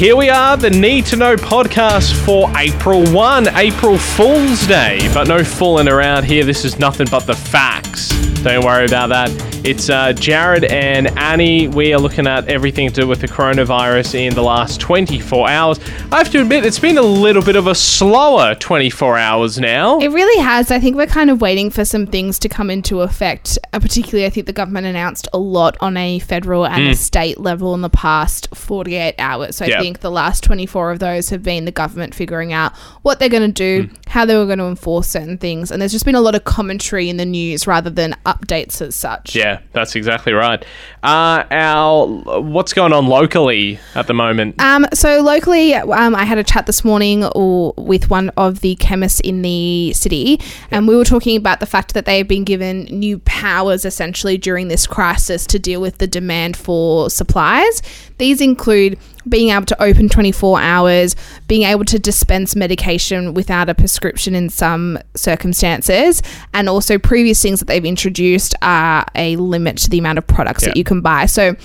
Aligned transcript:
here 0.00 0.16
we 0.16 0.30
are, 0.30 0.56
the 0.56 0.70
Need 0.70 1.04
to 1.06 1.16
Know 1.16 1.36
podcast 1.36 2.14
for 2.24 2.50
April 2.56 3.04
1, 3.12 3.48
April 3.48 3.98
Fool's 3.98 4.66
Day. 4.66 4.98
But 5.12 5.28
no 5.28 5.44
fooling 5.44 5.88
around 5.88 6.24
here. 6.24 6.42
This 6.42 6.64
is 6.64 6.78
nothing 6.78 7.06
but 7.10 7.26
the 7.26 7.34
facts. 7.36 8.08
Don't 8.42 8.64
worry 8.64 8.86
about 8.86 9.08
that. 9.10 9.30
It's 9.62 9.90
uh, 9.90 10.14
Jarrad 10.14 10.70
and 10.70 11.08
Annie. 11.18 11.68
We 11.68 11.92
are 11.92 11.98
looking 12.00 12.26
at 12.26 12.48
everything 12.48 12.88
to 12.88 13.02
do 13.02 13.06
with 13.06 13.20
the 13.20 13.28
coronavirus 13.28 14.14
in 14.14 14.34
the 14.34 14.40
last 14.42 14.80
24 14.80 15.50
hours. 15.50 15.78
I 16.10 16.16
have 16.16 16.30
to 16.30 16.40
admit, 16.40 16.64
it's 16.64 16.78
been 16.78 16.96
a 16.96 17.02
little 17.02 17.42
bit 17.42 17.56
of 17.56 17.66
a 17.66 17.74
slower 17.74 18.54
24 18.54 19.18
hours 19.18 19.58
now. 19.58 19.98
It 19.98 20.08
really 20.08 20.42
has. 20.42 20.70
I 20.70 20.80
think 20.80 20.96
we're 20.96 21.06
kind 21.06 21.28
of 21.28 21.42
waiting 21.42 21.68
for 21.68 21.84
some 21.84 22.06
things 22.06 22.38
to 22.38 22.48
come 22.48 22.70
into 22.70 23.02
effect. 23.02 23.58
Uh, 23.74 23.80
particularly, 23.80 24.24
I 24.24 24.30
think 24.30 24.46
the 24.46 24.54
government 24.54 24.86
announced 24.86 25.28
a 25.34 25.38
lot 25.38 25.76
on 25.80 25.98
a 25.98 26.20
federal 26.20 26.66
and 26.66 26.88
a 26.88 26.94
state 26.94 27.38
level 27.38 27.74
in 27.74 27.82
the 27.82 27.90
past 27.90 28.48
48 28.56 29.16
hours. 29.18 29.56
So 29.56 29.66
I 29.66 29.68
Yeah. 29.68 29.80
think 29.82 29.89
the 29.98 30.10
last 30.10 30.44
24 30.44 30.92
of 30.92 31.00
those 31.00 31.30
have 31.30 31.42
been 31.42 31.64
the 31.64 31.72
government 31.72 32.14
figuring 32.14 32.52
out 32.52 32.76
what 33.02 33.18
they're 33.18 33.28
going 33.28 33.52
to 33.52 33.52
do, 33.52 33.90
how 34.06 34.24
they 34.24 34.36
were 34.36 34.46
going 34.46 34.58
to 34.58 34.66
enforce 34.66 35.08
certain 35.08 35.36
things. 35.36 35.72
And 35.72 35.82
there's 35.82 35.92
just 35.92 36.04
been 36.04 36.14
a 36.14 36.20
lot 36.20 36.36
of 36.36 36.44
commentary 36.44 37.08
in 37.08 37.16
the 37.16 37.26
news 37.26 37.66
rather 37.66 37.90
than 37.90 38.14
updates 38.24 38.80
as 38.80 38.94
such. 38.94 39.34
Yeah, 39.34 39.60
that's 39.72 39.96
exactly 39.96 40.32
right. 40.32 40.64
Uh, 41.02 41.44
our 41.50 42.06
what's 42.40 42.72
going 42.72 42.92
on 42.92 43.06
locally 43.06 43.78
at 43.94 44.06
the 44.06 44.14
moment? 44.14 44.60
Um, 44.60 44.86
so 44.94 45.22
locally, 45.22 45.74
um, 45.74 46.14
I 46.14 46.24
had 46.24 46.38
a 46.38 46.44
chat 46.44 46.66
this 46.66 46.84
morning 46.84 47.20
with 47.76 48.10
one 48.10 48.30
of 48.36 48.60
the 48.60 48.76
chemists 48.76 49.20
in 49.20 49.42
the 49.42 49.92
city, 49.94 50.40
and 50.70 50.86
we 50.86 50.96
were 50.96 51.04
talking 51.04 51.36
about 51.36 51.60
the 51.60 51.66
fact 51.66 51.94
that 51.94 52.04
they 52.04 52.18
have 52.18 52.28
been 52.28 52.44
given 52.44 52.84
new 52.84 53.18
powers 53.20 53.84
essentially 53.84 54.36
during 54.38 54.68
this 54.68 54.86
crisis 54.86 55.46
to 55.46 55.58
deal 55.58 55.80
with 55.80 55.98
the 55.98 56.06
demand 56.06 56.56
for 56.56 57.10
supplies. 57.10 57.82
These 58.18 58.40
include 58.40 58.98
being 59.28 59.50
able 59.50 59.66
to 59.66 59.82
open 59.82 60.08
24 60.08 60.60
hours, 60.60 61.14
being 61.46 61.62
able 61.62 61.84
to 61.84 61.98
dispense 61.98 62.56
medication 62.56 63.34
without 63.34 63.68
a 63.68 63.74
prescription 63.74 64.34
in 64.34 64.48
some 64.48 64.98
circumstances, 65.14 66.22
and 66.54 66.68
also 66.68 66.98
previous 66.98 67.40
things 67.42 67.60
that 67.60 67.66
they've 67.66 67.84
introduced 67.84 68.54
are 68.62 69.04
a 69.14 69.36
limit 69.36 69.76
to 69.78 69.90
the 69.90 69.98
amount 69.98 70.18
of 70.18 70.26
products 70.26 70.62
Yeah. 70.62 70.70
that 70.70 70.76
you 70.76 70.84
can 70.84 71.00
buy. 71.00 71.26
So 71.26 71.56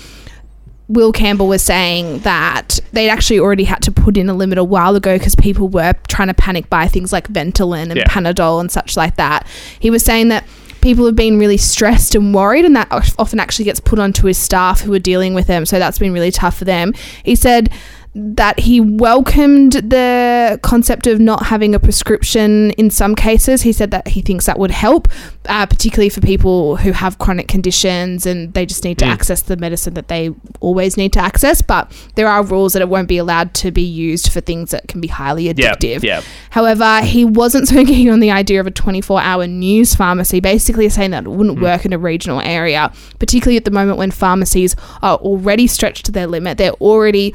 Will 0.88 1.10
Campbell 1.12 1.48
was 1.48 1.62
saying 1.62 2.20
that 2.20 2.78
they'd 2.92 3.08
actually 3.08 3.40
already 3.40 3.64
had 3.64 3.82
to 3.82 3.90
put 3.90 4.16
in 4.16 4.28
a 4.28 4.34
limit 4.34 4.56
a 4.56 4.62
while 4.62 4.94
ago 4.94 5.18
because 5.18 5.34
people 5.34 5.68
were 5.68 5.94
trying 6.06 6.28
to 6.28 6.34
panic 6.34 6.70
buy 6.70 6.86
things 6.86 7.12
like 7.12 7.26
Ventolin 7.28 7.90
and 7.90 7.96
Yeah. 7.96 8.04
Panadol 8.04 8.60
and 8.60 8.70
such 8.70 8.96
like 8.96 9.16
that. 9.16 9.46
He 9.80 9.90
was 9.90 10.04
saying 10.04 10.28
that 10.28 10.44
people 10.86 11.04
have 11.04 11.16
been 11.16 11.36
really 11.36 11.56
stressed 11.56 12.14
and 12.14 12.32
worried, 12.32 12.64
and 12.64 12.76
that 12.76 12.86
often 13.18 13.40
actually 13.40 13.64
gets 13.64 13.80
put 13.80 13.98
onto 13.98 14.28
his 14.28 14.38
staff 14.38 14.82
who 14.82 14.94
are 14.94 15.00
dealing 15.00 15.34
with 15.34 15.48
them. 15.48 15.66
So 15.66 15.80
that's 15.80 15.98
been 15.98 16.12
really 16.12 16.30
tough 16.30 16.56
for 16.56 16.64
them. 16.64 16.94
He 17.24 17.34
said 17.34 17.72
that 18.18 18.60
he 18.60 18.80
welcomed 18.80 19.72
the 19.72 20.58
concept 20.62 21.06
of 21.06 21.20
not 21.20 21.44
having 21.46 21.74
a 21.74 21.78
prescription 21.78 22.70
in 22.72 22.88
some 22.88 23.14
cases. 23.14 23.60
He 23.60 23.72
said 23.72 23.90
that 23.90 24.08
he 24.08 24.22
thinks 24.22 24.46
that 24.46 24.58
would 24.58 24.70
help, 24.70 25.08
uh, 25.46 25.66
particularly 25.66 26.08
for 26.08 26.22
people 26.22 26.76
who 26.76 26.92
have 26.92 27.18
chronic 27.18 27.46
conditions 27.46 28.24
and 28.24 28.54
they 28.54 28.64
just 28.64 28.84
need 28.84 28.96
to 28.98 29.04
Mm. 29.04 29.08
access 29.12 29.42
the 29.42 29.56
medicine 29.58 29.92
that 29.94 30.08
they 30.08 30.30
always 30.60 30.96
need 30.96 31.12
to 31.12 31.20
access. 31.20 31.60
But 31.60 31.92
there 32.14 32.26
are 32.26 32.42
rules 32.42 32.72
that 32.72 32.80
it 32.80 32.88
won't 32.88 33.06
be 33.08 33.18
allowed 33.18 33.52
to 33.54 33.70
be 33.70 33.82
used 33.82 34.32
for 34.32 34.40
things 34.40 34.70
that 34.70 34.88
can 34.88 35.02
be 35.02 35.08
highly 35.08 35.52
addictive. 35.52 36.02
yeah. 36.02 36.22
However, 36.50 37.02
he 37.02 37.24
wasn't 37.26 37.68
so 37.76 37.84
keen 37.84 38.08
on 38.08 38.20
the 38.20 38.30
idea 38.30 38.60
of 38.60 38.66
a 38.66 38.70
24 38.70 39.20
hour 39.20 39.46
news 39.46 39.94
pharmacy, 39.94 40.40
basically 40.40 40.88
saying 40.88 41.10
that 41.10 41.24
it 41.24 41.30
wouldn't 41.30 41.60
work 41.60 41.84
in 41.84 41.92
a 41.92 41.98
regional 41.98 42.40
area, 42.40 42.90
particularly 43.18 43.58
at 43.58 43.66
the 43.66 43.70
moment 43.70 43.98
when 43.98 44.10
pharmacies 44.10 44.74
are 45.02 45.16
already 45.18 45.66
stretched 45.66 46.06
to 46.06 46.12
their 46.12 46.26
limit. 46.26 46.56
They're 46.56 46.70
already 46.72 47.34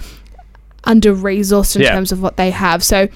under 0.83 1.13
resourced 1.13 1.75
in 1.75 1.83
Yeah. 1.83 1.91
terms 1.93 2.11
of 2.11 2.21
what 2.21 2.37
they 2.37 2.51
have. 2.51 2.83
So 2.83 3.07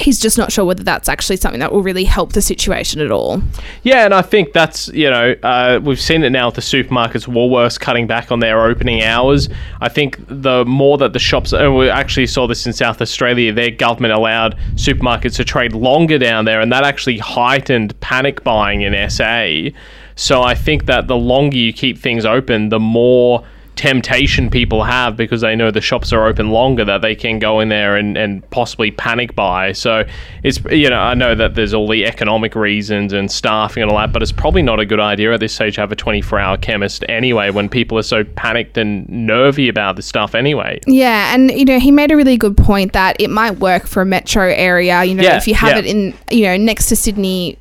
he's 0.00 0.18
just 0.18 0.38
not 0.38 0.50
sure 0.50 0.64
whether 0.64 0.82
that's 0.82 1.06
actually 1.08 1.36
something 1.36 1.60
that 1.60 1.70
will 1.70 1.82
really 1.82 2.04
help 2.04 2.32
the 2.32 2.40
situation 2.40 3.00
at 3.02 3.10
all. 3.12 3.42
Yeah, 3.82 4.06
and 4.06 4.14
I 4.14 4.22
think 4.22 4.54
that's 4.54 4.88
you 4.88 5.08
know 5.10 5.34
uh, 5.42 5.80
we've 5.82 6.00
seen 6.00 6.24
it 6.24 6.30
now 6.30 6.46
with 6.46 6.54
the 6.54 6.60
supermarkets, 6.62 7.28
Woolworths 7.28 7.78
cutting 7.78 8.06
back 8.06 8.32
on 8.32 8.40
their 8.40 8.64
opening 8.64 9.02
hours. 9.02 9.48
I 9.82 9.88
think 9.90 10.16
the 10.28 10.64
more 10.64 10.96
that 10.98 11.12
the 11.12 11.18
shops, 11.18 11.52
and 11.52 11.76
we 11.76 11.90
actually 11.90 12.26
saw 12.26 12.46
this 12.46 12.66
in 12.66 12.72
South 12.72 13.02
Australia, 13.02 13.52
their 13.52 13.70
government 13.70 14.14
allowed 14.14 14.56
supermarkets 14.76 15.36
to 15.36 15.44
trade 15.44 15.74
longer 15.74 16.18
down 16.18 16.46
there, 16.46 16.60
and 16.60 16.72
that 16.72 16.84
actually 16.84 17.18
heightened 17.18 17.98
panic 18.00 18.42
buying 18.42 18.80
in 18.80 18.94
SA. 19.10 19.70
So 20.16 20.42
I 20.42 20.54
think 20.54 20.86
that 20.86 21.06
the 21.06 21.16
longer 21.16 21.56
you 21.56 21.72
keep 21.72 21.98
things 21.98 22.24
open, 22.24 22.70
the 22.70 22.80
more 22.80 23.44
temptation 23.76 24.50
people 24.50 24.84
have 24.84 25.16
because 25.16 25.40
they 25.40 25.56
know 25.56 25.70
the 25.70 25.80
shops 25.80 26.12
are 26.12 26.26
open 26.26 26.50
longer 26.50 26.84
that 26.84 27.00
they 27.00 27.14
can 27.14 27.38
go 27.38 27.60
in 27.60 27.68
there 27.68 27.96
and, 27.96 28.16
and 28.16 28.48
possibly 28.50 28.90
panic 28.90 29.34
buy. 29.34 29.72
So 29.72 30.04
it's 30.42 30.60
you 30.70 30.90
know 30.90 30.98
I 30.98 31.14
know 31.14 31.34
that 31.34 31.54
there's 31.54 31.74
all 31.74 31.88
the 31.88 32.04
economic 32.04 32.54
reasons 32.54 33.12
and 33.12 33.30
staffing 33.30 33.82
and 33.82 33.90
all 33.90 33.98
that, 33.98 34.12
but 34.12 34.22
it's 34.22 34.32
probably 34.32 34.62
not 34.62 34.80
a 34.80 34.86
good 34.86 35.00
idea 35.00 35.32
at 35.32 35.40
this 35.40 35.54
stage 35.54 35.76
to 35.76 35.80
have 35.80 35.92
a 35.92 35.96
24 35.96 36.38
hour 36.38 36.56
chemist 36.56 37.04
anyway 37.08 37.50
when 37.50 37.68
people 37.68 37.98
are 37.98 38.02
so 38.02 38.24
panicked 38.24 38.76
and 38.76 39.08
nervy 39.08 39.68
about 39.68 39.96
this 39.96 40.06
stuff 40.06 40.34
anyway. 40.34 40.78
Yeah, 40.86 41.34
and 41.34 41.50
you 41.50 41.64
know, 41.64 41.78
he 41.78 41.90
made 41.90 42.12
a 42.12 42.16
really 42.16 42.36
good 42.36 42.56
point 42.56 42.92
that 42.92 43.20
it 43.20 43.30
might 43.30 43.58
work 43.58 43.86
for 43.86 44.02
a 44.02 44.06
metro 44.06 44.48
area. 44.48 45.04
You 45.04 45.14
know, 45.14 45.22
Yeah, 45.22 45.36
if 45.36 45.46
you 45.46 45.54
have 45.54 45.72
yeah. 45.72 45.78
it 45.78 45.86
in, 45.86 46.14
you 46.30 46.44
know, 46.44 46.56
next 46.56 46.86
to 46.86 46.96
Sydney. 46.96 47.58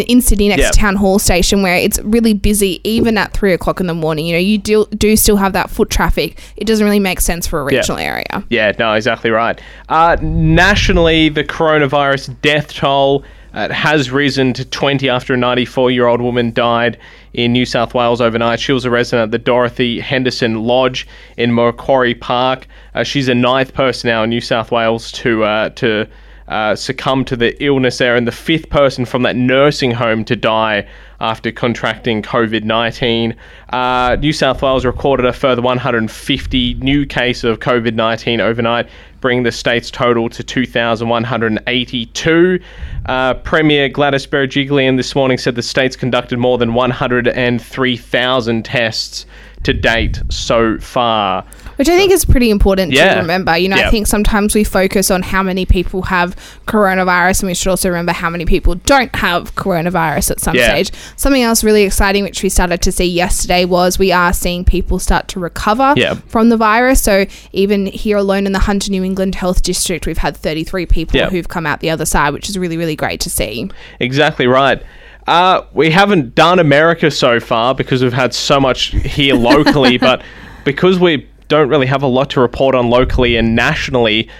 In 0.00 0.20
Sydney, 0.22 0.48
next 0.48 0.62
Yeah. 0.62 0.70
to 0.70 0.78
Town 0.78 0.96
Hall 0.96 1.18
Station, 1.18 1.62
where 1.62 1.76
it's 1.76 1.98
really 2.00 2.34
busy, 2.34 2.80
even 2.84 3.18
at 3.18 3.32
three 3.32 3.52
o'clock 3.52 3.80
in 3.80 3.86
the 3.86 3.94
morning. 3.94 4.26
You 4.26 4.32
know, 4.34 4.38
you 4.38 4.58
do 4.58 4.86
do 4.96 5.16
still 5.16 5.36
have 5.36 5.52
that 5.52 5.70
foot 5.70 5.90
traffic. 5.90 6.38
It 6.56 6.66
doesn't 6.66 6.84
really 6.84 7.00
make 7.00 7.20
sense 7.20 7.46
for 7.46 7.60
a 7.66 7.72
Yeah. 7.72 7.78
regional 7.80 7.98
area. 8.00 8.42
Yeah, 8.48 8.72
no, 8.78 8.94
exactly 8.94 9.30
right. 9.30 9.60
Uh, 9.88 10.16
nationally, 10.20 11.28
the 11.28 11.44
coronavirus 11.44 12.34
death 12.42 12.72
toll 12.74 13.24
uh, 13.54 13.70
has 13.70 14.10
risen 14.10 14.54
to 14.54 14.64
20 14.64 15.10
after 15.10 15.34
a 15.34 15.36
94 15.36 15.90
year 15.90 16.06
old 16.06 16.22
woman 16.22 16.52
died 16.52 16.96
in 17.34 17.52
New 17.52 17.66
South 17.66 17.92
Wales 17.92 18.18
overnight. 18.20 18.58
She 18.60 18.72
was 18.72 18.86
a 18.86 18.90
resident 18.90 19.24
at 19.28 19.30
the 19.30 19.38
Dorothy 19.38 20.00
Henderson 20.00 20.62
Lodge 20.64 21.06
in 21.36 21.54
Macquarie 21.54 22.14
Park. 22.14 22.66
Uh, 22.94 23.02
she's 23.04 23.26
the 23.26 23.34
ninth 23.34 23.74
person 23.74 24.08
now 24.08 24.22
in 24.22 24.30
New 24.30 24.40
South 24.40 24.70
Wales 24.70 25.12
to 25.12 25.44
uh, 25.44 25.68
to 25.70 26.06
uh, 26.48 26.74
succumb 26.74 27.24
to 27.26 27.36
the 27.36 27.62
illness 27.62 27.98
there, 27.98 28.16
and 28.16 28.26
the 28.26 28.32
fifth 28.32 28.70
person 28.70 29.04
from 29.04 29.22
that 29.22 29.36
nursing 29.36 29.92
home 29.92 30.24
to 30.24 30.36
die 30.36 30.88
after 31.20 31.52
contracting 31.52 32.20
COVID 32.20 32.64
19. 32.64 33.36
Uh, 33.70 34.16
New 34.20 34.32
South 34.32 34.60
Wales 34.60 34.84
recorded 34.84 35.24
a 35.24 35.32
further 35.32 35.62
150 35.62 36.74
new 36.74 37.06
cases 37.06 37.44
of 37.44 37.60
COVID 37.60 37.94
19 37.94 38.40
overnight, 38.40 38.88
bringing 39.20 39.44
the 39.44 39.52
state's 39.52 39.88
total 39.90 40.28
to 40.28 40.42
2,182. 40.42 42.60
Uh, 43.06 43.34
Premier 43.34 43.88
Gladys 43.88 44.26
Berejiklian 44.26 44.96
this 44.96 45.14
morning 45.14 45.38
said 45.38 45.54
the 45.54 45.62
state's 45.62 45.94
conducted 45.96 46.38
more 46.38 46.58
than 46.58 46.74
103,000 46.74 48.64
tests 48.64 49.26
to 49.62 49.72
date 49.72 50.20
so 50.28 50.76
far. 50.78 51.44
Which 51.76 51.88
I 51.88 51.96
think 51.96 52.12
is 52.12 52.24
pretty 52.24 52.50
important 52.50 52.92
Yeah. 52.92 53.14
to 53.14 53.20
remember. 53.20 53.56
You 53.56 53.68
know, 53.68 53.76
Yeah. 53.76 53.88
I 53.88 53.90
think 53.90 54.06
sometimes 54.06 54.54
we 54.54 54.64
focus 54.64 55.10
on 55.10 55.22
how 55.22 55.42
many 55.42 55.64
people 55.66 56.02
have 56.02 56.36
coronavirus, 56.66 57.40
and 57.42 57.48
we 57.48 57.54
should 57.54 57.68
also 57.70 57.88
remember 57.88 58.12
how 58.12 58.30
many 58.30 58.44
people 58.44 58.74
don't 58.86 59.14
have 59.16 59.54
coronavirus 59.54 60.30
at 60.32 60.40
some 60.40 60.54
Yeah. 60.56 60.68
stage. 60.70 60.90
Something 61.16 61.42
else 61.42 61.62
really 61.64 61.82
exciting, 61.82 62.24
which 62.24 62.42
we 62.42 62.48
started 62.48 62.82
to 62.82 62.92
see 62.92 63.06
yesterday, 63.06 63.64
was 63.64 63.98
we 63.98 64.12
are 64.12 64.32
seeing 64.32 64.64
people 64.64 64.98
start 64.98 65.28
to 65.28 65.40
recover 65.40 65.94
Yeah. 65.96 66.14
from 66.28 66.48
the 66.48 66.56
virus. 66.56 67.00
So 67.00 67.26
even 67.52 67.86
here 67.86 68.16
alone 68.16 68.46
in 68.46 68.52
the 68.52 68.60
Hunter 68.60 68.90
New 68.90 69.04
England 69.04 69.34
Health 69.36 69.62
District, 69.62 70.06
we've 70.06 70.18
had 70.18 70.36
33 70.36 70.86
people 70.86 71.18
Yeah. 71.18 71.30
who've 71.30 71.48
come 71.48 71.66
out 71.66 71.80
the 71.80 71.90
other 71.90 72.06
side, 72.06 72.32
which 72.32 72.48
is 72.48 72.58
really, 72.58 72.76
really 72.76 72.96
great 72.96 73.20
to 73.20 73.30
see. 73.30 73.68
Exactly 74.00 74.46
right. 74.46 74.80
Uh, 75.26 75.60
we 75.72 75.90
haven't 75.90 76.34
done 76.34 76.58
America 76.58 77.10
so 77.10 77.38
far 77.38 77.74
because 77.74 78.02
we've 78.02 78.12
had 78.12 78.34
so 78.34 78.58
much 78.60 78.88
here 79.04 79.34
locally, 79.34 79.96
but 80.08 80.20
because 80.64 80.98
we 80.98 81.26
don't 81.52 81.68
really 81.68 81.86
have 81.86 82.02
a 82.02 82.06
lot 82.06 82.30
to 82.30 82.40
report 82.40 82.74
on 82.74 82.88
locally 82.88 83.36
and 83.36 83.54
nationally, 83.54 84.30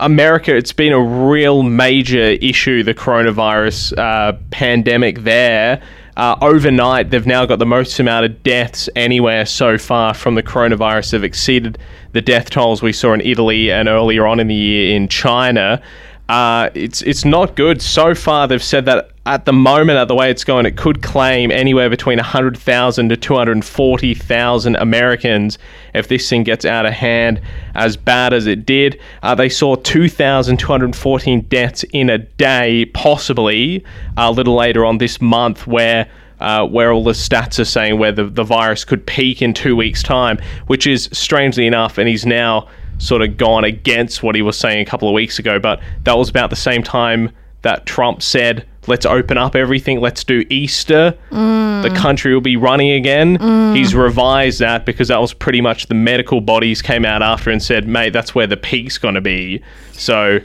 America, 0.00 0.54
it's 0.54 0.72
been 0.72 0.92
a 0.92 1.00
real 1.00 1.62
major 1.62 2.18
issue, 2.18 2.82
the 2.82 2.92
coronavirus 2.92 3.96
uh, 3.96 4.36
pandemic 4.50 5.20
there. 5.20 5.80
Uh, 6.16 6.34
overnight, 6.42 7.10
they've 7.10 7.26
now 7.26 7.46
got 7.46 7.60
the 7.60 7.66
most 7.66 8.00
amount 8.00 8.24
of 8.24 8.42
deaths 8.42 8.88
anywhere 8.96 9.46
so 9.46 9.78
far 9.78 10.12
from 10.12 10.34
the 10.34 10.42
coronavirus. 10.42 11.12
They've 11.12 11.22
exceeded 11.22 11.78
the 12.12 12.20
death 12.20 12.50
tolls 12.50 12.82
we 12.82 12.92
saw 12.92 13.12
in 13.12 13.20
Italy 13.20 13.70
and 13.70 13.88
earlier 13.88 14.26
on 14.26 14.40
in 14.40 14.48
the 14.48 14.54
year 14.54 14.96
in 14.96 15.06
China. 15.06 15.80
Uh, 16.28 16.70
it's 16.74 17.02
it's 17.02 17.24
not 17.24 17.54
good 17.54 17.80
so 17.80 18.14
far. 18.14 18.48
They've 18.48 18.62
said 18.62 18.84
that 18.86 19.10
at 19.26 19.44
the 19.44 19.52
moment, 19.52 19.98
at 19.98 20.08
the 20.08 20.14
way 20.14 20.30
it's 20.30 20.44
going, 20.44 20.66
it 20.66 20.76
could 20.76 21.02
claim 21.02 21.50
anywhere 21.50 21.90
between 21.90 22.18
100,000 22.18 23.08
to 23.08 23.16
240,000 23.16 24.76
Americans 24.76 25.58
if 25.94 26.08
this 26.08 26.28
thing 26.28 26.44
gets 26.44 26.64
out 26.64 26.86
of 26.86 26.92
hand 26.92 27.40
as 27.74 27.96
bad 27.96 28.32
as 28.32 28.46
it 28.46 28.64
did. 28.66 29.00
Uh, 29.22 29.34
they 29.34 29.48
saw 29.48 29.74
2,214 29.76 31.40
deaths 31.42 31.84
in 31.92 32.08
a 32.08 32.18
day, 32.18 32.84
possibly 32.86 33.84
a 34.16 34.30
little 34.30 34.54
later 34.54 34.84
on 34.84 34.98
this 34.98 35.20
month, 35.20 35.66
where. 35.66 36.08
Uh, 36.38 36.66
where 36.66 36.92
all 36.92 37.02
the 37.02 37.12
stats 37.12 37.58
are 37.58 37.64
saying 37.64 37.98
where 37.98 38.12
the, 38.12 38.24
the 38.24 38.44
virus 38.44 38.84
could 38.84 39.06
peak 39.06 39.40
in 39.40 39.54
two 39.54 39.74
weeks' 39.74 40.02
time, 40.02 40.38
which 40.66 40.86
is 40.86 41.08
strangely 41.10 41.66
enough, 41.66 41.96
and 41.96 42.10
he's 42.10 42.26
now 42.26 42.68
sort 42.98 43.22
of 43.22 43.36
gone 43.36 43.64
against 43.64 44.22
what 44.22 44.34
he 44.34 44.42
was 44.42 44.56
saying 44.58 44.80
a 44.80 44.84
couple 44.84 45.08
of 45.08 45.14
weeks 45.14 45.38
ago. 45.38 45.58
But 45.58 45.80
that 46.04 46.16
was 46.16 46.28
about 46.28 46.50
the 46.50 46.56
same 46.56 46.82
time 46.82 47.30
that 47.62 47.84
Trump 47.86 48.22
said, 48.22 48.66
let's 48.86 49.04
open 49.04 49.36
up 49.36 49.56
everything, 49.56 50.00
let's 50.00 50.22
do 50.24 50.44
Easter. 50.50 51.16
The 51.30 51.92
country 51.96 52.32
will 52.32 52.40
be 52.40 52.56
running 52.56 52.92
again. 52.92 53.74
He's 53.74 53.94
revised 53.94 54.60
that 54.60 54.86
because 54.86 55.08
that 55.08 55.20
was 55.20 55.32
pretty 55.34 55.60
much 55.60 55.86
the 55.86 55.94
medical 55.94 56.40
bodies 56.40 56.80
came 56.82 57.04
out 57.04 57.22
after 57.22 57.50
and 57.50 57.62
said, 57.62 57.86
mate, 57.88 58.12
that's 58.12 58.34
where 58.34 58.46
the 58.46 58.56
peak's 58.56 58.98
going 58.98 59.14
to 59.14 59.20
be. 59.20 59.62
So 59.92 60.40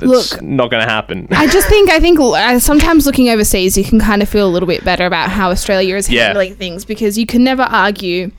it's 0.00 0.32
Look- 0.32 0.42
not 0.42 0.70
going 0.70 0.84
to 0.84 0.88
happen. 0.90 1.28
I 1.30 1.46
just 1.50 1.68
think 1.68 1.90
I 1.90 1.98
think 2.00 2.18
uh, 2.20 2.58
sometimes 2.58 3.06
looking 3.06 3.28
overseas, 3.30 3.76
you 3.78 3.84
can 3.84 3.98
kind 4.00 4.20
of 4.22 4.28
feel 4.28 4.46
a 4.46 4.50
little 4.50 4.66
bit 4.66 4.84
better 4.84 5.06
about 5.06 5.30
how 5.30 5.50
Australia 5.50 5.96
is 5.96 6.10
Yeah. 6.10 6.26
handling 6.26 6.56
things 6.56 6.84
because 6.84 7.16
you 7.16 7.24
can 7.26 7.42
never 7.44 7.62
argue 7.62 8.30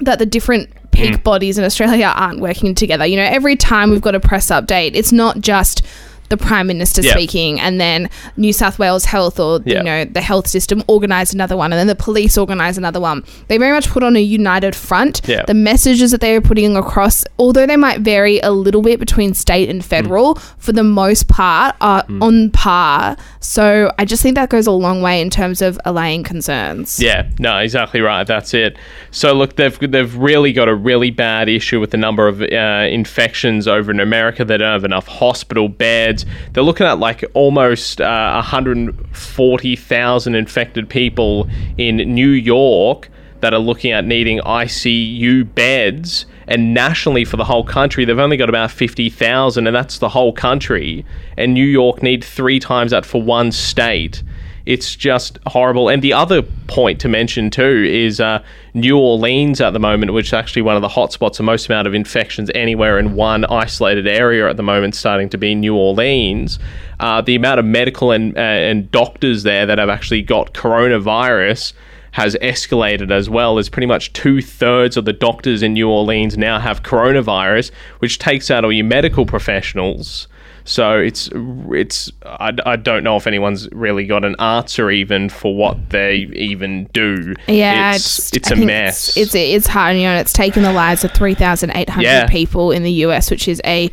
that 0.00 0.18
the 0.18 0.26
different 0.26 0.70
peak 0.90 1.16
Mm. 1.16 1.22
bodies 1.22 1.58
in 1.58 1.64
Australia 1.64 2.12
aren't 2.14 2.40
working 2.40 2.74
together. 2.74 3.04
You 3.06 3.16
know, 3.16 3.24
every 3.24 3.56
time 3.56 3.90
we've 3.90 4.00
got 4.00 4.14
a 4.14 4.20
press 4.20 4.48
update, 4.50 4.92
it's 4.94 5.12
not 5.12 5.40
just 5.40 5.82
the 6.28 6.36
prime 6.36 6.66
minister 6.66 7.00
Yeah. 7.02 7.12
speaking 7.12 7.58
and 7.60 7.80
then 7.80 8.08
New 8.36 8.52
South 8.52 8.78
Wales 8.78 9.04
Health 9.06 9.40
or 9.40 9.60
Yeah. 9.64 9.78
you 9.78 9.84
know 9.84 10.04
the 10.04 10.20
health 10.20 10.46
system 10.46 10.82
organize 10.86 11.32
another 11.32 11.56
one 11.56 11.72
and 11.72 11.78
then 11.78 11.86
the 11.86 11.94
police 11.94 12.36
organize 12.38 12.76
another 12.78 13.00
one. 13.00 13.22
They 13.48 13.58
very 13.58 13.72
much 13.72 13.88
put 13.88 14.02
on 14.02 14.16
a 14.16 14.20
united 14.20 14.74
front. 14.74 15.20
Yeah. 15.26 15.42
The 15.46 15.54
messages 15.54 16.10
that 16.10 16.20
they 16.20 16.34
are 16.34 16.40
putting 16.40 16.76
across, 16.76 17.24
although 17.38 17.66
they 17.66 17.76
might 17.76 18.00
vary 18.00 18.40
a 18.40 18.50
little 18.50 18.82
bit 18.82 18.98
between 19.00 19.34
state 19.34 19.68
and 19.68 19.84
federal, 19.84 20.34
for 20.58 20.72
the 20.72 20.84
most 20.84 21.28
part 21.28 21.74
are 21.80 22.04
on 22.20 22.50
par. 22.50 23.16
So 23.40 23.92
I 23.98 24.04
just 24.04 24.22
think 24.22 24.34
that 24.36 24.50
goes 24.50 24.66
a 24.66 24.72
long 24.72 25.00
way 25.02 25.20
in 25.20 25.30
terms 25.30 25.62
of 25.62 25.78
allaying 25.84 26.24
concerns. 26.24 26.98
Yeah, 27.00 27.26
no, 27.38 27.58
exactly 27.58 28.00
right. 28.00 28.26
That's 28.26 28.52
it. 28.54 28.76
So 29.10 29.32
look, 29.32 29.56
they've 29.56 29.78
they've 29.80 30.14
really 30.16 30.52
got 30.52 30.68
a 30.68 30.74
really 30.74 31.10
bad 31.10 31.48
issue 31.48 31.80
with 31.80 31.90
the 31.90 31.96
number 31.96 32.28
of 32.28 32.42
uh, 32.42 32.86
infections 32.90 33.66
over 33.68 33.90
in 33.90 34.00
America. 34.00 34.44
They 34.44 34.56
don't 34.58 34.72
have 34.72 34.84
enough 34.84 35.06
hospital 35.06 35.68
beds. 35.68 36.17
They're 36.52 36.62
looking 36.62 36.86
at 36.86 36.98
like 36.98 37.24
almost 37.34 38.00
uh, 38.00 38.32
140,000 38.34 40.34
infected 40.34 40.88
people 40.88 41.48
in 41.76 41.96
New 41.96 42.30
York 42.30 43.10
that 43.40 43.54
are 43.54 43.60
looking 43.60 43.92
at 43.92 44.04
needing 44.04 44.40
ICU 44.40 45.54
beds. 45.54 46.26
And 46.46 46.72
nationally, 46.72 47.24
for 47.24 47.36
the 47.36 47.44
whole 47.44 47.64
country, 47.64 48.04
they've 48.04 48.18
only 48.18 48.36
got 48.36 48.48
about 48.48 48.70
50,000, 48.70 49.66
and 49.66 49.76
that's 49.76 49.98
the 49.98 50.08
whole 50.08 50.32
country. 50.32 51.04
And 51.36 51.52
New 51.52 51.66
York 51.66 52.02
need 52.02 52.24
three 52.24 52.58
times 52.58 52.90
that 52.90 53.04
for 53.04 53.22
one 53.22 53.52
state 53.52 54.22
it's 54.68 54.94
just 54.94 55.38
horrible. 55.46 55.88
And 55.88 56.02
the 56.02 56.12
other 56.12 56.42
point 56.42 57.00
to 57.00 57.08
mention 57.08 57.48
too 57.48 57.86
is 57.88 58.20
uh, 58.20 58.44
New 58.74 58.98
Orleans 58.98 59.62
at 59.62 59.72
the 59.72 59.78
moment, 59.78 60.12
which 60.12 60.26
is 60.26 60.32
actually 60.34 60.60
one 60.60 60.76
of 60.76 60.82
the 60.82 60.88
hotspots, 60.88 61.38
the 61.38 61.42
most 61.42 61.70
amount 61.70 61.88
of 61.88 61.94
infections 61.94 62.50
anywhere 62.54 62.98
in 62.98 63.14
one 63.14 63.46
isolated 63.46 64.06
area 64.06 64.46
at 64.46 64.58
the 64.58 64.62
moment, 64.62 64.94
starting 64.94 65.30
to 65.30 65.38
be 65.38 65.54
New 65.54 65.74
Orleans. 65.74 66.58
Uh, 67.00 67.22
the 67.22 67.34
amount 67.34 67.58
of 67.58 67.64
medical 67.64 68.12
and 68.12 68.36
uh, 68.36 68.40
and 68.40 68.90
doctors 68.90 69.42
there 69.42 69.64
that 69.64 69.78
have 69.78 69.88
actually 69.88 70.20
got 70.20 70.52
coronavirus 70.52 71.72
has 72.12 72.36
escalated 72.42 73.10
as 73.10 73.30
well. 73.30 73.56
As 73.56 73.70
pretty 73.70 73.86
much 73.86 74.12
two 74.12 74.42
thirds 74.42 74.98
of 74.98 75.06
the 75.06 75.14
doctors 75.14 75.62
in 75.62 75.72
New 75.72 75.88
Orleans 75.88 76.36
now 76.36 76.60
have 76.60 76.82
coronavirus, 76.82 77.70
which 78.00 78.18
takes 78.18 78.50
out 78.50 78.66
all 78.66 78.72
your 78.72 78.84
medical 78.84 79.24
professionals. 79.24 80.28
So 80.68 80.98
it's 80.98 81.30
it's 81.70 82.12
I, 82.26 82.52
I 82.66 82.76
don't 82.76 83.02
know 83.02 83.16
if 83.16 83.26
anyone's 83.26 83.70
really 83.72 84.04
got 84.04 84.22
an 84.22 84.36
answer 84.38 84.90
even 84.90 85.30
for 85.30 85.56
what 85.56 85.88
they 85.88 86.28
even 86.34 86.84
do. 86.92 87.34
Yeah, 87.46 87.94
it's 87.94 88.30
it's, 88.36 88.52
I 88.52 88.54
a 88.54 88.64
mess. 88.66 89.08
It's, 89.16 89.34
it's 89.34 89.34
it's 89.34 89.66
hard, 89.66 89.96
you 89.96 90.02
know. 90.02 90.16
It's 90.16 90.34
taken 90.34 90.62
the 90.62 90.72
lives 90.74 91.04
of 91.04 91.12
three 91.12 91.34
thousand 91.34 91.70
eight 91.74 91.88
hundred 91.88 92.08
Yeah. 92.08 92.26
people 92.26 92.70
in 92.70 92.82
the 92.82 92.92
US, 93.06 93.30
which 93.30 93.48
is 93.48 93.62
a 93.64 93.90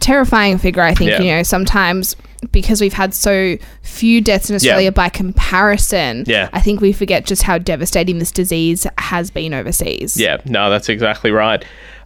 terrifying 0.00 0.56
figure. 0.56 0.82
I 0.82 0.94
think 0.94 1.10
Yeah. 1.10 1.20
you 1.20 1.30
know 1.32 1.42
sometimes 1.42 2.16
because 2.50 2.80
we've 2.80 2.94
had 2.94 3.12
so 3.12 3.58
few 3.82 4.22
deaths 4.22 4.48
in 4.48 4.56
Australia 4.56 4.92
by 4.92 5.10
comparison. 5.10 6.24
Yeah. 6.26 6.48
I 6.54 6.60
think 6.60 6.80
we 6.80 6.92
forget 6.94 7.26
just 7.26 7.42
how 7.42 7.58
devastating 7.58 8.20
this 8.20 8.30
disease 8.32 8.86
has 8.98 9.30
been 9.30 9.52
overseas. 9.52 10.16
Yeah, 10.16 10.38
no, 10.46 10.70
that's 10.70 10.88
exactly 10.88 11.30
right. 11.30 11.62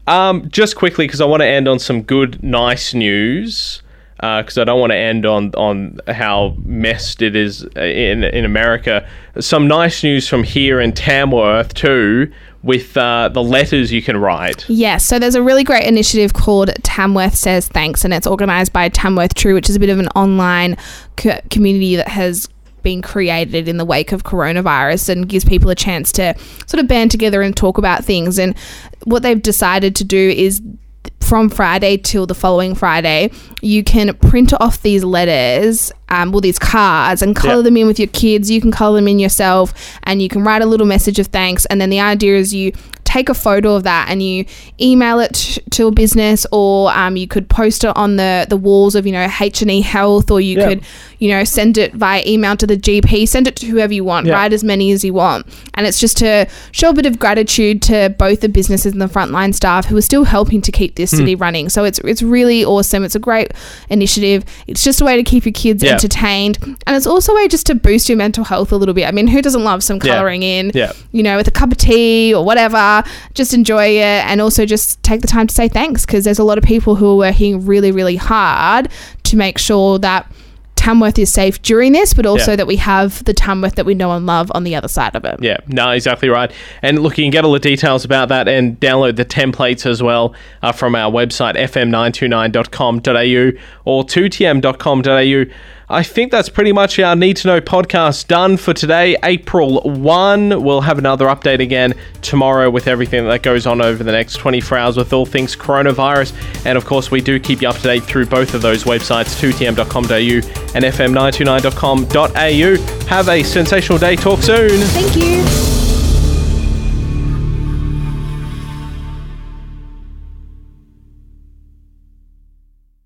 Um, 0.06 0.49
just 0.49 0.75
quickly, 0.77 1.06
because 1.06 1.21
I 1.21 1.27
want 1.27 1.43
to 1.43 1.47
end 1.47 1.69
on 1.69 1.79
some 1.79 2.03
good, 2.03 2.43
nice 2.43 2.93
news. 2.95 3.83
Because 4.20 4.58
I 4.58 4.64
don't 4.64 4.78
want 4.78 4.93
to 4.93 4.96
end 4.96 5.25
on 5.25 5.55
on 5.55 5.99
how 6.06 6.55
messed 6.64 7.22
it 7.22 7.34
is 7.34 7.64
in 7.76 8.22
in 8.25 8.44
America. 8.44 9.08
Some 9.38 9.67
nice 9.67 10.02
news 10.02 10.28
from 10.28 10.43
here 10.43 10.78
in 10.81 10.93
Tamworth 10.93 11.72
too, 11.72 12.31
with 12.62 12.96
uh, 12.96 13.31
the 13.32 13.43
letters 13.43 13.90
you 13.90 14.02
can 14.02 14.19
write. 14.19 14.69
Yes, 14.69 15.06
so 15.06 15.19
there's 15.19 15.34
a 15.34 15.43
really 15.43 15.64
great 15.64 15.87
initiative 15.87 16.34
called 16.34 16.70
Tamworth 16.82 17.34
Says 17.34 17.69
Thanks, 17.69 18.05
and 18.05 18.12
it's 18.12 18.26
organised 18.26 18.72
by 18.72 18.88
Tamworth 18.90 19.34
True, 19.34 19.55
which 19.55 19.70
is 19.70 19.76
a 19.76 19.81
bit 19.81 19.88
of 19.88 19.99
an 19.99 20.08
online 20.08 20.76
co- 21.17 21.40
community 21.50 21.96
that 21.96 22.08
has 22.08 22.49
been 22.82 23.02
created 23.02 23.69
in 23.69 23.76
the 23.76 23.84
wake 23.84 24.12
of 24.12 24.25
coronavirus 24.25 25.11
and 25.11 25.28
gives 25.28 25.44
people 25.44 25.70
a 25.70 25.75
chance 25.75 26.12
to 26.12 26.34
sort 26.67 26.81
of 26.82 26.88
band 26.88 27.11
together 27.11 27.43
and 27.43 27.56
talk 27.56 27.78
about 27.78 28.05
things. 28.05 28.38
And 28.38 28.56
what 29.05 29.22
they've 29.22 29.40
decided 29.40 29.94
to 29.96 30.05
do 30.05 30.31
is 30.31 30.62
from 31.31 31.49
Friday 31.49 31.97
till 31.97 32.27
the 32.27 32.35
following 32.35 32.75
Friday, 32.75 33.31
you 33.62 33.85
can 33.85 34.12
print 34.17 34.53
off 34.55 34.82
these 34.82 35.05
letters, 35.05 35.93
um, 36.11 36.33
well, 36.33 36.41
these 36.41 36.59
cards, 36.59 37.23
and 37.23 37.35
color 37.37 37.57
Yeah. 37.57 37.62
them 37.62 37.77
in 37.77 37.87
with 37.87 37.99
your 37.99 38.09
kids. 38.09 38.51
You 38.51 38.61
can 38.61 38.71
color 38.71 38.97
them 38.99 39.09
in 39.09 39.19
yourself, 39.19 39.73
and 40.05 40.21
you 40.21 40.29
can 40.29 40.43
write 40.43 40.62
a 40.62 40.67
little 40.67 40.87
message 40.87 41.19
of 41.19 41.29
thanks. 41.29 41.65
And 41.67 41.81
then 41.81 41.91
the 41.91 42.01
idea 42.01 42.37
is 42.37 42.55
you 42.55 42.73
take 43.05 43.29
a 43.29 43.35
photo 43.35 43.75
of 43.75 43.83
that 43.83 44.07
and 44.09 44.23
you 44.23 44.45
email 44.81 45.19
it 45.19 45.59
to 45.71 45.87
a 45.89 45.91
business, 45.91 46.47
or 46.53 46.93
um, 46.93 47.17
you 47.17 47.27
could 47.27 47.49
post 47.49 47.83
it 47.85 47.97
on 47.97 48.17
the 48.17 48.47
the 48.49 48.57
walls 48.57 48.95
of 48.95 49.07
you 49.07 49.12
know 49.12 49.29
H 49.41 49.62
and 49.62 49.71
E 49.71 49.81
Health, 49.81 50.31
or 50.31 50.41
you 50.41 50.59
Yeah. 50.59 50.69
could 50.69 50.83
you 51.19 51.29
know 51.31 51.43
send 51.45 51.77
it 51.77 51.93
via 51.95 52.23
email 52.27 52.56
to 52.56 52.67
the 52.67 52.77
GP. 52.77 53.27
Send 53.27 53.47
it 53.49 53.56
to 53.56 53.67
whoever 53.67 53.93
you 53.93 54.05
want. 54.05 54.27
Yeah. 54.27 54.35
Write 54.35 54.53
as 54.53 54.63
many 54.65 54.93
as 54.93 55.05
you 55.05 55.13
want, 55.15 55.47
and 55.75 55.87
it's 55.87 55.99
just 56.01 56.17
to 56.19 56.47
show 56.73 56.91
a 56.91 56.93
bit 56.93 57.06
of 57.06 57.19
gratitude 57.19 57.83
to 57.83 58.15
both 58.19 58.41
the 58.43 58.49
businesses 58.49 58.93
and 58.93 59.03
the 59.03 59.06
frontline 59.06 59.55
staff 59.55 59.87
who 59.87 59.97
are 59.97 60.03
still 60.03 60.25
helping 60.25 60.61
to 60.63 60.71
keep 60.73 60.95
this 60.95 61.11
city 61.11 61.35
running. 61.35 61.69
So 61.69 61.85
it's 61.85 61.99
it's 62.05 62.23
really 62.23 62.65
awesome. 62.65 63.03
It's 63.05 63.17
a 63.17 63.19
great 63.21 63.51
initiative. 63.89 64.45
It's 64.69 64.85
just 64.85 65.01
a 65.01 65.05
way 65.05 65.17
to 65.17 65.23
keep 65.25 65.45
your 65.45 65.53
kids 65.53 65.83
Yeah. 65.83 65.93
Entertained, 66.05 66.58
and 66.87 66.97
it's 66.97 67.06
also 67.06 67.32
a 67.32 67.37
way 67.37 67.49
just 67.49 67.67
to 67.67 67.75
boost 67.75 68.08
your 68.08 68.17
mental 68.17 68.44
health 68.44 68.73
a 68.73 68.76
little 68.76 68.94
bit. 68.94 69.06
I 69.06 69.11
mean, 69.11 69.26
who 69.26 69.43
doesn't 69.43 69.62
love 69.64 69.82
some 69.85 69.99
Yeah. 70.02 70.14
coloring 70.14 70.43
in? 70.43 70.70
Yeah. 70.75 70.93
You 71.12 71.23
know, 71.23 71.37
with 71.37 71.47
a 71.49 71.50
cup 71.50 71.70
of 71.73 71.79
tea 71.79 72.32
or 72.35 72.44
whatever. 72.44 73.02
Just 73.35 73.52
enjoy 73.55 73.87
it, 73.99 74.25
and 74.26 74.41
also 74.41 74.64
just 74.64 75.02
take 75.02 75.20
the 75.20 75.26
time 75.29 75.47
to 75.47 75.55
say 75.55 75.69
thanks 75.69 76.06
because 76.06 76.25
there's 76.25 76.38
a 76.38 76.44
lot 76.44 76.58
of 76.58 76.64
people 76.64 76.94
who 76.97 77.11
are 77.12 77.17
working 77.17 77.67
really, 77.67 77.93
really 77.93 78.17
hard 78.17 78.89
to 79.25 79.36
make 79.36 79.58
sure 79.58 79.98
that. 79.98 80.27
Tamworth 80.77 81.19
is 81.19 81.31
safe 81.31 81.60
during 81.60 81.93
this, 81.93 82.15
but 82.15 82.25
also 82.25 82.53
Yeah. 82.53 82.56
that 82.56 82.67
we 82.67 82.77
have 82.77 83.22
the 83.25 83.34
Tamworth 83.34 83.75
that 83.75 83.84
we 83.84 83.93
know 83.93 84.13
and 84.13 84.25
love 84.25 84.51
on 84.55 84.65
the 84.65 84.75
other 84.75 84.89
side 84.89 85.15
of 85.15 85.27
it. 85.27 85.36
Yeah, 85.43 85.58
no, 85.69 85.91
exactly 85.91 86.31
right. 86.31 86.51
And 86.81 87.01
look, 87.03 87.19
you 87.19 87.25
can 87.25 87.31
get 87.31 87.44
all 87.44 87.53
the 87.53 87.58
details 87.58 88.03
about 88.03 88.31
that 88.31 88.48
and 88.48 88.81
download 88.81 89.17
the 89.17 89.27
templates 89.27 89.84
as 89.84 90.03
well 90.03 90.32
uh, 90.63 90.72
from 90.72 90.94
our 90.94 91.13
website, 91.13 91.55
fm929.com.au 91.58 93.53
or 93.84 94.05
2tm.com.au. 94.05 95.44
I 95.93 96.05
think 96.05 96.31
that's 96.31 96.49
pretty 96.49 96.70
much 96.70 97.01
our 97.01 97.17
Need 97.17 97.39
to 97.39 97.49
Know 97.49 97.61
podcast 97.61 98.29
done 98.29 98.56
for 98.56 98.73
today, 98.73 99.17
April 99.25 99.81
1. 99.81 100.63
We'll 100.63 100.82
have 100.82 100.99
another 100.99 101.27
update 101.27 101.59
again 101.59 101.94
tomorrow 102.23 102.70
with 102.70 102.87
everything 102.87 103.27
that 103.27 103.43
goes 103.43 103.67
on 103.67 103.82
over 103.82 104.05
the 104.05 104.13
next 104.13 104.37
24 104.37 104.79
hours 104.79 104.97
with 104.97 105.13
all 105.13 105.27
things 105.27 105.56
coronavirus. 105.56 106.32
And 106.65 106.79
of 106.79 106.85
course, 106.85 107.11
we 107.11 107.20
do 107.20 107.41
keep 107.41 107.61
you 107.61 107.69
up 107.69 107.75
to 107.77 107.82
date 107.82 108.05
through 108.05 108.27
both 108.27 108.55
of 108.55 108.63
those 108.63 108.85
websites, 108.85 109.37
2tm.com.au 109.41 110.77
and 110.77 110.85
fm929.com.au. 110.85 113.06
Have 113.09 113.29
a 113.29 113.43
sensational 113.43 113.99
day. 113.99 114.15
Talk 114.15 114.43
soon. 114.43 114.70
Thank 114.70 115.17
you. 115.17 115.69